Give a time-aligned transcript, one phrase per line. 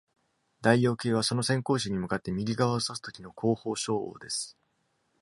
[0.63, 4.57] 代用形は、その先行詞に向かって右側を指すときの後方照応です。